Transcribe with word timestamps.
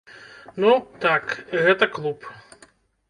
Ну, 0.63 0.71
так, 1.05 1.35
гэта 1.65 1.91
клуб. 1.99 2.29